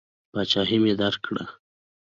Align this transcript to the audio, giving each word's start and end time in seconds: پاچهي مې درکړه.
پاچهي 0.31 0.77
مې 0.83 0.93
درکړه. 0.99 1.43